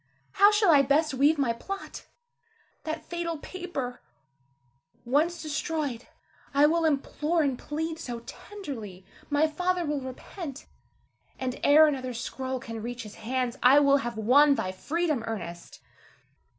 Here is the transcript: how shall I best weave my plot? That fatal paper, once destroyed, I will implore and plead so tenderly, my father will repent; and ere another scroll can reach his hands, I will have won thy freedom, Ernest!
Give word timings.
how 0.31 0.51
shall 0.51 0.71
I 0.71 0.81
best 0.81 1.13
weave 1.13 1.37
my 1.37 1.53
plot? 1.53 2.07
That 2.85 3.05
fatal 3.05 3.37
paper, 3.37 4.01
once 5.05 5.43
destroyed, 5.43 6.07
I 6.55 6.65
will 6.65 6.85
implore 6.85 7.43
and 7.43 7.55
plead 7.55 7.99
so 7.99 8.21
tenderly, 8.21 9.05
my 9.29 9.45
father 9.47 9.85
will 9.85 10.01
repent; 10.01 10.65
and 11.37 11.59
ere 11.63 11.85
another 11.85 12.15
scroll 12.15 12.57
can 12.59 12.81
reach 12.81 13.03
his 13.03 13.13
hands, 13.21 13.59
I 13.61 13.77
will 13.79 13.97
have 13.97 14.17
won 14.17 14.55
thy 14.55 14.71
freedom, 14.71 15.23
Ernest! 15.27 15.79